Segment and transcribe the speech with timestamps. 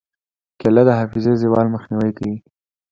[0.59, 2.37] کېله د حافظې زوال مخنیوی کوي.